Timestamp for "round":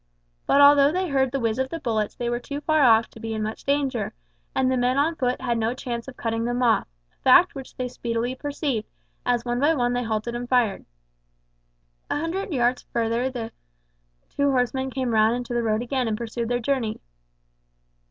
15.13-15.35